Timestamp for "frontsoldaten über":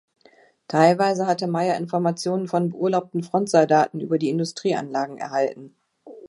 3.21-4.17